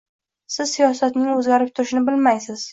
Siz 0.53 0.73
siyosatning 0.77 1.29
o‘zgarib 1.35 1.73
turishini 1.77 2.05
bilmaysiz 2.11 2.69